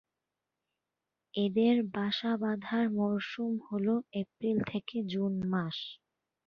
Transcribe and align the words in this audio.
এদের 1.33 1.75
বাসা 1.95 2.31
বাধার 2.37 2.85
মরসুম 2.97 3.51
হল 3.67 3.87
এপ্রিল 4.21 4.57
থেকে 4.71 4.95
জুন 5.11 5.33
মাস। 5.51 5.77